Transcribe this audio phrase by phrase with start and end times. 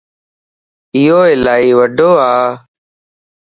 [0.95, 2.31] ايو الائي وڊو ا